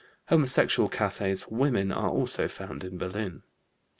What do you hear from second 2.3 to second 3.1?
found in